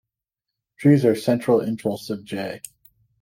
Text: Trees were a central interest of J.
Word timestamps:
Trees 0.79 1.03
were 1.03 1.11
a 1.11 1.15
central 1.15 1.59
interest 1.61 2.09
of 2.09 2.23
J. 2.25 2.63